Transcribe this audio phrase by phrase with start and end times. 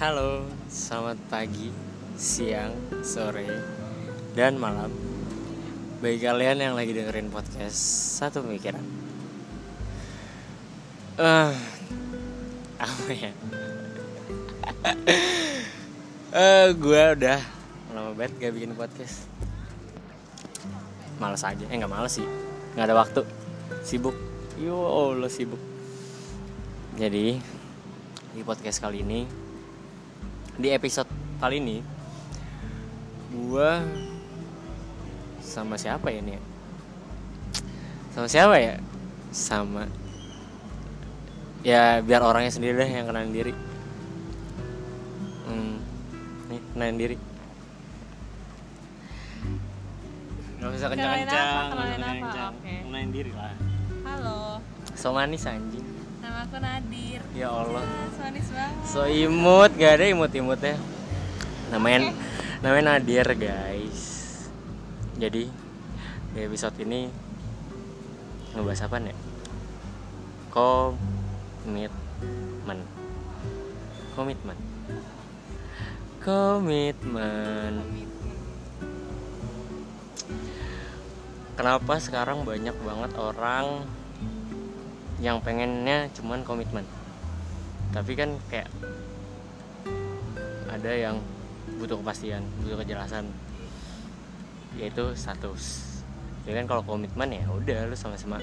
[0.00, 1.68] Halo, selamat pagi,
[2.16, 2.72] siang,
[3.04, 3.44] sore,
[4.32, 4.88] dan malam.
[6.00, 7.76] Bagi kalian yang lagi dengerin podcast
[8.16, 8.80] Satu Pemikiran.
[11.20, 11.52] Eh,
[12.80, 13.32] Apa ya?
[16.32, 17.40] Eh, gue udah
[17.92, 19.28] lama banget gak bikin podcast.
[21.20, 22.24] Males aja, eh gak males sih.
[22.72, 23.20] Gak ada waktu,
[23.84, 24.16] sibuk.
[24.56, 25.60] Yo Allah sibuk.
[26.96, 27.36] Jadi
[28.32, 29.49] di podcast kali ini
[30.60, 31.08] di episode
[31.40, 31.80] kali ini
[33.32, 33.80] gua
[35.40, 36.42] sama siapa ya nih ya?
[38.10, 38.74] sama siapa ya?
[39.30, 39.86] Sama.
[41.62, 43.54] Ya biar orangnya sendiri deh yang kenalin diri.
[45.46, 45.78] Hmm,
[46.50, 47.16] nih kenalin diri.
[50.60, 53.14] Gak usah kencang-kencang Kenalin apa?
[53.16, 53.54] diri lah.
[54.04, 54.60] Halo,
[54.92, 55.86] So manis anjing.
[56.20, 57.20] Nama aku Nadir.
[57.32, 57.80] Ya Allah.
[57.80, 58.69] Ah, manis banget.
[58.90, 60.74] So imut, gak ada imut-imutnya
[61.70, 62.10] Namanya
[62.58, 64.02] namanya Nadir guys.
[65.14, 65.46] Jadi
[66.34, 67.06] di episode ini
[68.50, 69.14] Ngebahas apa nih?
[70.50, 71.94] Komitmen.
[74.18, 74.58] Komitmen.
[76.18, 77.72] Komitmen.
[81.54, 83.86] Kenapa sekarang banyak banget orang
[85.22, 86.82] Yang pengennya cuman komitmen
[87.90, 88.70] Tapi kan kayak
[90.70, 91.16] Ada yang
[91.76, 93.26] butuh kepastian, butuh kejelasan
[94.78, 95.90] Yaitu status
[96.48, 98.40] ya kan kalau komitmen ya udah lu sama-sama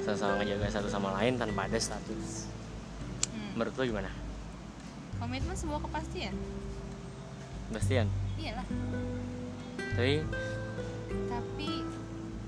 [0.00, 2.48] sama-sama ngejaga satu sama lain tanpa ada status
[3.30, 3.54] Hmm.
[3.54, 4.10] menurut lu gimana
[5.20, 6.32] Komitmen sebuah kepastian.
[7.70, 8.08] Bastian
[8.40, 8.66] Iyalah.
[9.94, 10.24] tapi
[11.28, 11.70] Tapi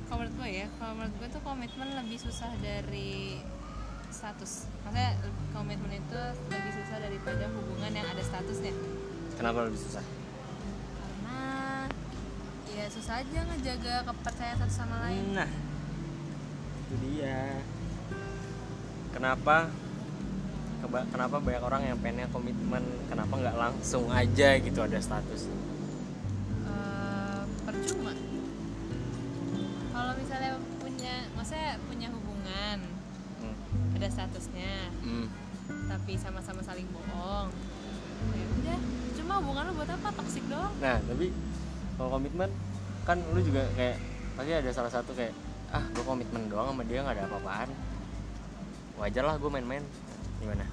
[0.08, 3.44] kalau menurut gue ya, kalau menurut gue tuh komitmen lebih susah dari
[4.12, 4.52] status.
[4.82, 5.10] Maksudnya
[5.50, 8.72] komitmen itu lebih susah daripada hubungan yang ada statusnya.
[9.32, 10.04] kenapa lebih susah
[10.94, 11.40] Karena
[12.68, 15.32] ya susah aja ngejaga kepercayaan satu sama lain.
[15.32, 15.48] nah
[16.82, 17.58] itu dia
[19.10, 19.72] kenapa
[20.78, 25.48] keba- kenapa banyak orang yang pengennya komitmen kenapa nggak langsung aja gitu ada status
[26.62, 28.12] Eh, percuma
[29.90, 32.78] kalau misalnya punya maksudnya punya hubungan
[34.02, 34.90] ada statusnya.
[35.06, 35.30] Hmm.
[35.86, 37.46] tapi sama-sama saling bohong.
[38.34, 38.80] Ya udah.
[39.14, 40.10] Cuma hubungan lo buat apa?
[40.10, 40.74] Toksik doang.
[40.82, 41.30] Nah, tapi
[41.94, 42.50] kalau komitmen
[43.06, 44.02] kan lu juga kayak
[44.34, 45.30] pasti ada salah satu kayak
[45.70, 47.70] ah gue komitmen doang sama dia nggak ada apa-apaan.
[48.98, 49.86] Wajar lah gue main-main.
[50.42, 50.66] Gimana?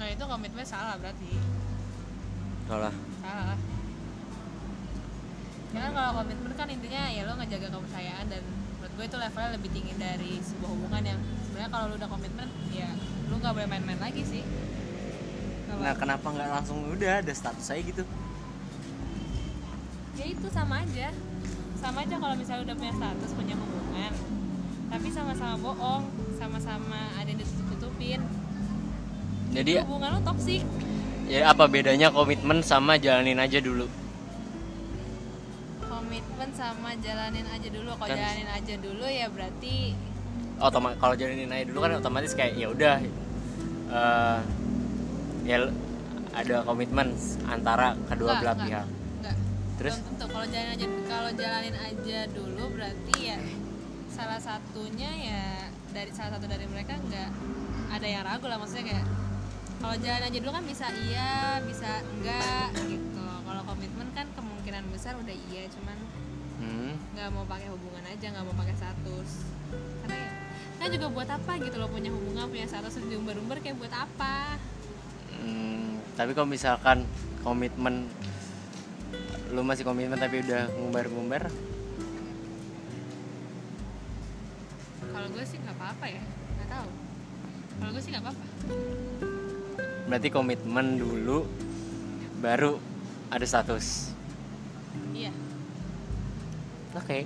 [0.00, 1.36] Nah itu komitmen salah berarti.
[2.64, 2.94] Salah.
[3.20, 3.58] Salah.
[5.76, 8.42] Kan kalau komitmen kan intinya ya lo ngejaga kepercayaan dan
[8.90, 12.48] menurut gue itu levelnya lebih tinggi dari sebuah hubungan yang sebenarnya kalau lo udah komitmen
[12.74, 12.90] ya
[13.30, 14.42] lo nggak boleh main-main lagi sih.
[15.70, 18.02] Kalau- nah kenapa nggak langsung udah ada status saya gitu?
[20.18, 21.14] Ya itu sama aja.
[21.78, 24.12] Sama aja kalau misalnya udah punya status punya hubungan.
[24.90, 26.02] Tapi sama-sama bohong
[26.34, 28.20] sama-sama ada yang ditutup-tutupin.
[29.54, 30.66] Jadi hubungan lo toksik
[31.30, 33.86] ya apa bedanya komitmen sama jalanin aja dulu
[36.20, 37.90] komitmen sama jalanin aja dulu.
[37.96, 39.76] Kalau Kan- jalanin aja dulu ya berarti
[40.60, 42.96] otomatis kalau jalanin aja dulu kan otomatis kayak ya udah.
[43.90, 44.38] Eh,
[45.48, 45.56] ya
[46.30, 47.10] ada komitmen
[47.48, 48.68] antara kedua Enggak, belah enggak.
[48.68, 48.86] pihak.
[49.18, 49.36] enggak.
[49.80, 49.94] Terus?
[49.96, 50.24] belum tentu.
[50.28, 53.36] Kalau jalanin aja kalau jalanin aja dulu berarti ya
[54.12, 55.42] salah satunya ya
[55.90, 57.30] dari salah satu dari mereka nggak
[57.90, 58.60] ada yang ragu lah.
[58.60, 59.06] Maksudnya kayak
[59.80, 61.32] kalau jalan aja dulu kan bisa iya
[61.64, 63.24] bisa enggak gitu.
[63.48, 64.26] Kalau komitmen kan
[64.70, 65.98] kemungkinan besar udah iya cuman
[66.62, 66.94] hmm.
[67.18, 69.30] nggak mau pakai hubungan aja nggak mau pakai status.
[70.06, 70.30] Karena ya
[70.78, 74.62] kan juga buat apa gitu loh punya hubungan punya status diumbar-umbar kayak buat apa?
[75.42, 77.02] Hmm, tapi kalau misalkan
[77.42, 78.06] komitmen
[79.50, 81.50] lu masih komitmen tapi udah ngumbar-ngumbar?
[85.02, 86.90] Kalau gue sih nggak apa-apa ya nggak tahu.
[87.74, 88.44] Kalau gue sih nggak apa-apa.
[90.06, 91.42] Berarti komitmen dulu
[92.38, 92.78] baru
[93.34, 94.19] ada status
[95.12, 95.32] iya.
[96.90, 97.22] Oke.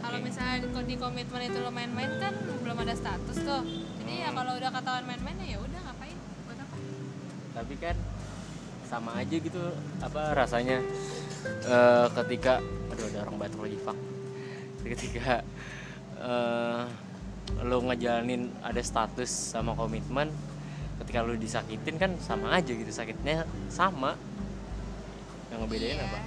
[0.00, 3.62] Kalau misalnya di- di komitmen itu lo main-main kan belum ada status tuh.
[4.00, 4.36] Jadi ya Hmm.
[4.38, 6.16] kalau udah ketahuan main-main ya udah ngapain?
[6.46, 6.76] Buat apa?
[7.58, 7.96] Tapi kan
[8.86, 9.62] sama aja gitu
[10.00, 10.78] apa rasanya.
[11.66, 12.60] Eh, ketika
[12.90, 13.98] aduh ada orang batuk lagi fuck.
[14.86, 15.42] Ketika
[16.20, 16.82] eh,
[17.66, 20.30] lu ngejalanin ada status sama komitmen
[21.02, 24.14] ketika lu disakitin kan sama aja gitu sakitnya sama.
[25.50, 26.06] Yang ngebedain iya.
[26.06, 26.20] apa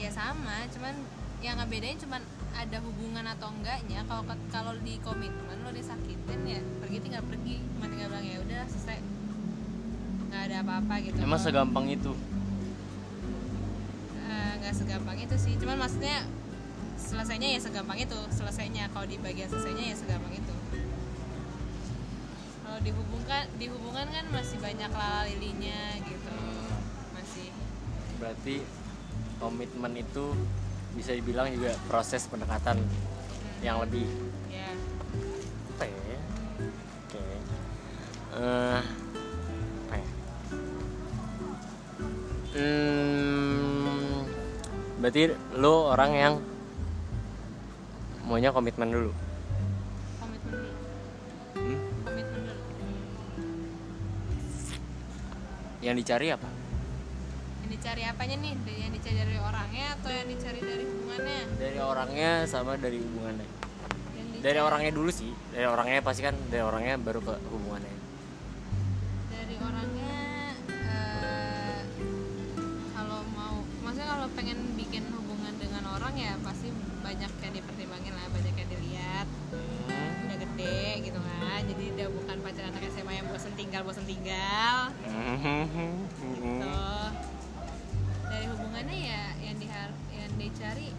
[0.00, 0.64] iya sama.
[0.72, 0.96] Cuman
[1.44, 2.24] yang ngebedain cuman
[2.56, 4.00] ada hubungan atau enggaknya.
[4.08, 7.60] Kalau kalau di komitmen lo disakitin ya pergi tinggal pergi.
[7.76, 8.98] Cuma tinggal bilang ya udah selesai.
[10.32, 11.18] Nggak ada apa-apa gitu.
[11.20, 12.12] Emang segampang itu?
[14.24, 15.54] Eh, nggak segampang itu sih.
[15.60, 16.24] Cuman maksudnya
[16.96, 18.18] selesainya ya segampang itu.
[18.32, 18.88] Selesainya.
[18.96, 20.54] Kalau di bagian selesainya ya segampang itu.
[22.64, 26.36] Kalau dihubungkan di hubungan kan masih banyak lalalinya gitu.
[27.12, 27.48] Masih.
[28.22, 28.56] Berarti
[29.40, 30.36] komitmen itu
[30.92, 32.76] bisa dibilang juga proses pendekatan
[33.64, 34.04] yang lebih
[34.52, 34.68] ya.
[35.76, 36.20] apa ya?
[37.08, 37.20] Oke.
[38.36, 38.80] Eh,
[39.88, 40.08] apa ya?
[42.50, 44.26] Hmm,
[45.00, 46.34] berarti lo orang yang
[48.28, 49.10] maunya komitmen dulu?
[50.20, 50.70] Komitmen dulu.
[51.56, 51.78] Hmm?
[52.04, 52.54] komitmen dulu.
[55.80, 56.59] Yang dicari apa
[57.80, 58.52] dicari apanya nih?
[58.76, 61.40] Yang dicari dari orangnya atau yang dicari dari hubungannya?
[61.56, 63.48] Dari orangnya sama dari hubungannya.
[63.48, 64.40] Dicari.
[64.44, 65.32] Dari orangnya dulu sih.
[65.48, 67.96] Dari orangnya pasti kan dari orangnya baru ke hubungannya.
[69.32, 70.16] Dari orangnya
[70.68, 71.80] eh,
[72.92, 76.68] kalau mau maksudnya kalau pengen bikin hubungan dengan orang ya pasti
[77.00, 79.26] banyak yang dipertimbangin lah banyak yang dilihat.
[79.56, 80.28] Hmm.
[80.28, 81.60] udah gede gitu kan.
[81.64, 84.92] Jadi udah bukan pacar anak SMA yang bosen tinggal bosen tinggal.
[86.20, 87.09] Gitu
[90.60, 90.92] dicari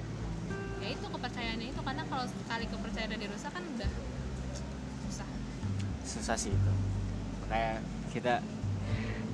[0.82, 1.82] ya itu kepercayaannya itu.
[1.86, 3.92] Karena kalau sekali kepercayaan dirusak kan udah
[5.06, 5.28] susah.
[6.02, 6.74] Susah sih itu.
[7.46, 8.42] Kayak kita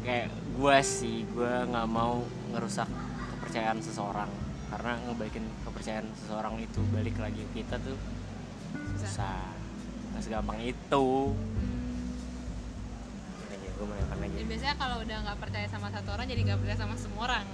[0.03, 0.27] kayak
[0.59, 2.91] gua sih gua nggak mau ngerusak
[3.39, 4.27] kepercayaan seseorang.
[4.67, 7.95] Karena ngebalikin kepercayaan seseorang itu balik lagi ke kita tuh
[8.99, 9.55] susah.
[10.11, 11.07] nggak segampang itu.
[13.47, 16.41] Ini aja gue mau lagi jadi biasanya kalau udah nggak percaya sama satu orang jadi
[16.41, 17.47] nggak percaya sama semua orang.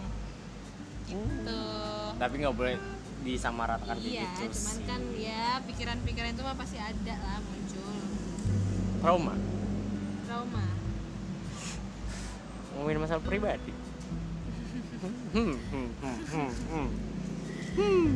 [1.43, 2.75] Tuh tapi nggak boleh
[3.23, 4.85] disamaratakan iya gitu cuman sih.
[4.85, 7.93] kan ya pikiran-pikiran itu mah pasti ada lah muncul
[8.99, 9.35] trauma
[10.27, 10.63] trauma
[12.75, 13.73] ngomongin masalah pribadi
[15.03, 16.89] Hmm, hmm, hmm, hmm, hmm.
[17.75, 18.09] Hmm.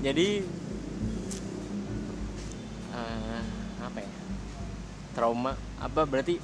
[0.00, 0.28] jadi
[2.96, 3.42] eh,
[3.84, 4.12] apa ya
[5.12, 6.40] trauma apa berarti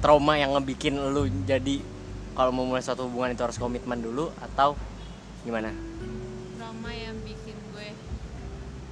[0.00, 1.84] trauma yang ngebikin lu jadi
[2.32, 4.72] kalau mau mulai suatu hubungan itu harus komitmen dulu atau
[5.46, 5.70] gimana
[6.58, 7.88] trauma yang bikin gue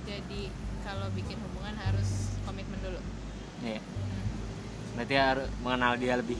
[0.06, 0.40] jadi
[0.86, 3.00] kalau bikin hubungan harus komitmen dulu
[3.64, 3.80] Iya.
[4.94, 6.38] berarti harus mengenal dia lebih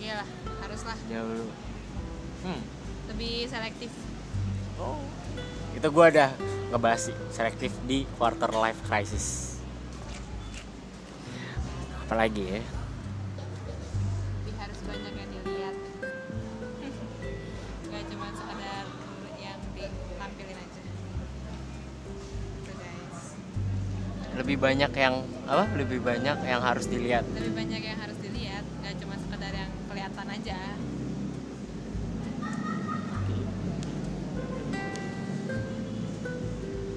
[0.00, 0.28] iyalah
[0.64, 1.46] haruslah jauh dulu
[2.48, 2.62] hmm.
[3.12, 3.92] lebih selektif
[4.74, 4.98] Oh.
[5.74, 6.34] Itu gua ada
[6.74, 9.58] ngebahas sih selektif di quarter life crisis.
[12.02, 12.60] Apalagi ya?
[24.44, 25.64] Lebih banyak yang apa?
[25.72, 27.24] Lebih banyak yang harus dilihat.
[27.32, 30.60] lebih banyak yang harus dilihat gak cuma sekedar yang kelihatan aja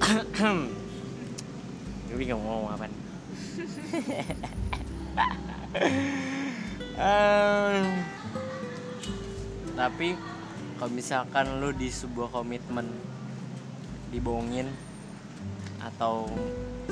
[2.11, 2.87] Gue bingung mau ngomong apa.
[6.97, 7.85] Em,
[9.77, 10.17] tapi
[10.75, 12.89] kalau misalkan lu di sebuah komitmen
[14.09, 14.67] dibohongin
[15.83, 16.25] atau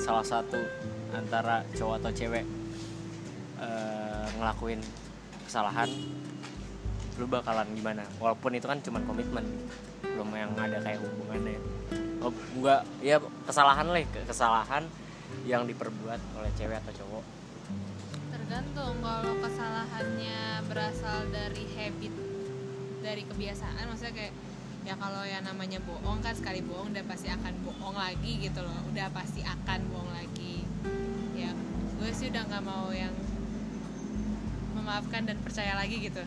[0.06, 0.62] salah satu
[1.18, 2.46] antara cowok atau cewek
[3.58, 4.78] eh, ngelakuin
[5.50, 5.90] kesalahan
[7.18, 8.06] lu bakalan gimana?
[8.22, 9.42] Walaupun itu kan cuma komitmen
[10.06, 11.58] belum yang ada kayak hubungannya.
[12.22, 13.18] Oh, enggak ya
[13.50, 14.84] kesalahan lah kesalahan
[15.50, 17.26] yang diperbuat oleh cewek atau cowok.
[18.30, 22.14] Tergantung kalau kesalahannya berasal dari habit
[23.02, 24.34] dari kebiasaan maksudnya kayak
[24.86, 28.76] ya kalau yang namanya bohong kan sekali bohong udah pasti akan bohong lagi gitu loh.
[28.88, 30.64] Udah pasti akan bohong lagi.
[31.34, 31.50] Ya
[31.96, 33.12] gue sih udah nggak mau yang
[34.74, 36.22] memaafkan dan percaya lagi gitu.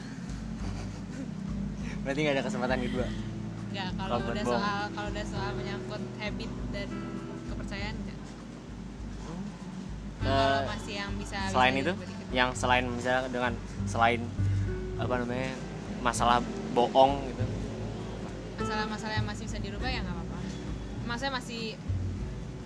[2.02, 3.06] Berarti nggak ada kesempatan kedua
[3.68, 4.56] nggak kalau Kalau udah bohong.
[4.56, 6.88] soal kalau udah soal menyangkut habit dan
[7.46, 8.18] kepercayaan nggak.
[10.18, 12.26] Nah, kalau Eh, masih yang bisa selain bisa itu dibalikin.
[12.32, 13.52] yang selain misalnya dengan
[13.84, 14.20] selain
[14.96, 15.52] apa namanya
[16.00, 16.40] masalah
[16.72, 17.44] bohong gitu
[18.58, 20.38] masalah-masalah yang masih bisa dirubah ya nggak apa-apa
[21.06, 21.62] maksudnya masih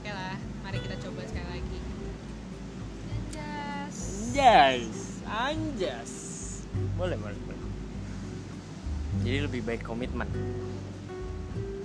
[0.00, 1.78] oke lah mari kita coba sekali lagi
[3.32, 3.98] Anjas.
[4.32, 4.96] Anjas,
[5.28, 6.12] anjas.
[6.96, 7.60] Boleh, boleh, boleh.
[9.24, 10.28] Jadi lebih baik komitmen.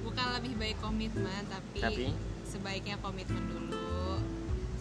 [0.08, 2.06] bukan lebih baik komitmen tapi, Tapi?
[2.48, 4.18] sebaiknya komitmen dulu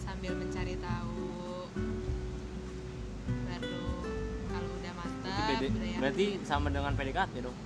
[0.01, 1.69] sambil mencari tahu
[3.27, 3.83] baru
[4.49, 5.61] kalau udah mantap
[6.01, 7.57] berarti sama dengan PDKT dong.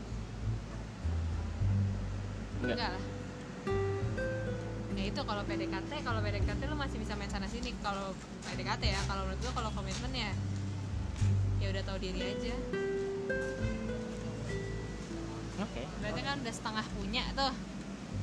[2.62, 2.76] Enggak.
[2.78, 3.04] enggak lah.
[4.92, 7.74] Ya itu kalau PDKT kalau PDKT lu masih bisa main sana sini.
[7.82, 8.14] Kalau
[8.46, 10.32] PDKT ya kalau menurut gua kalau komitmen ya
[11.62, 12.56] ya udah tahu diri aja.
[15.62, 15.84] Oke.
[16.06, 17.54] Berarti kan udah setengah punya tuh.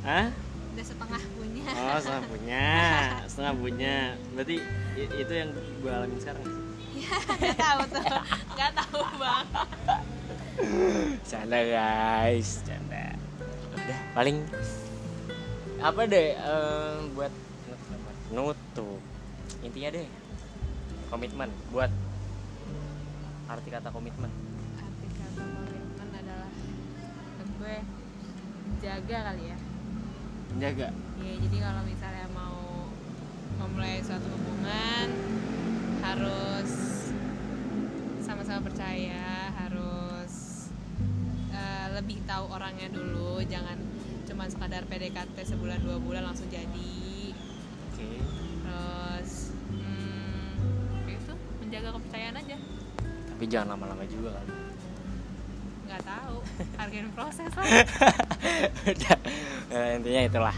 [0.06, 0.30] Ah
[0.68, 1.66] udah setengah punya.
[1.74, 2.66] Oh setengah punya.
[3.30, 3.94] Setengah punya.
[4.38, 4.56] Berarti
[4.94, 6.46] itu yang gue alamin sekarang
[7.08, 8.04] nggak tahu tuh.
[8.54, 9.46] Nggak tahu bang.
[11.28, 12.48] Canda guys
[13.88, 14.00] udah.
[14.12, 14.36] Paling
[15.80, 17.32] apa deh eh, buat
[18.36, 19.00] nutup.
[19.64, 20.06] Intinya deh
[21.08, 21.48] komitmen.
[21.72, 21.88] Buat
[23.48, 24.28] arti kata komitmen.
[24.76, 26.52] Arti kata komitmen adalah
[27.56, 27.76] gue
[28.84, 29.58] jaga kali ya.
[30.52, 30.88] Menjaga?
[31.24, 32.92] Ya jadi kalau misalnya mau
[33.56, 35.08] memulai suatu hubungan
[36.04, 36.70] harus
[38.20, 39.37] sama-sama percaya
[42.08, 43.76] lebih tahu orangnya dulu jangan
[44.24, 47.36] cuma sekadar PDKT sebulan dua bulan langsung jadi.
[47.36, 48.08] Oke.
[48.64, 52.56] Terus hmm, itu menjaga kepercayaan aja.
[53.04, 54.46] Tapi jangan lama-lama juga kan?
[55.84, 56.36] Nggak tahu
[56.80, 57.66] hargain proses lah.
[58.88, 59.16] Udah
[59.68, 60.56] Eh, intinya itulah.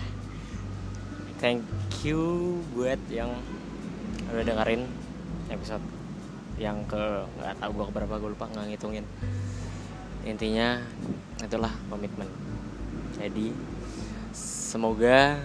[1.43, 1.67] Thank
[2.07, 3.35] you buat yang
[4.31, 4.87] udah dengerin
[5.51, 5.83] episode
[6.63, 9.03] yang ke nggak tahu gua keberapa gue lupa nggak ngitungin
[10.25, 10.83] intinya
[11.41, 12.29] itulah komitmen.
[13.17, 13.53] Jadi
[14.37, 15.41] semoga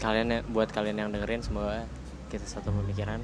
[0.00, 1.88] kalian ya- buat kalian yang dengerin semoga
[2.28, 3.20] kita satu pemikiran.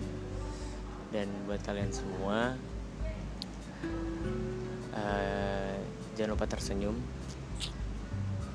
[1.11, 2.55] Dan buat kalian semua
[4.95, 5.75] eh,
[6.15, 6.95] jangan lupa tersenyum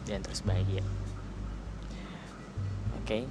[0.07, 0.85] dan terus bahagia.
[3.03, 3.27] Oke?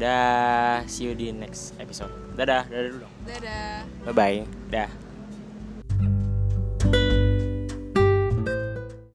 [0.00, 2.08] Dah see you di next episode.
[2.32, 2.64] Dadah.
[2.64, 3.84] Dadah dulu dadah.
[4.08, 4.38] Bye bye
[4.72, 4.88] dah